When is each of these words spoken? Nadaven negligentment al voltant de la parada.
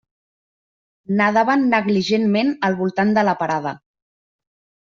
Nadaven 1.19 1.67
negligentment 1.73 2.51
al 2.71 2.79
voltant 2.83 3.15
de 3.19 3.29
la 3.29 3.37
parada. 3.45 3.79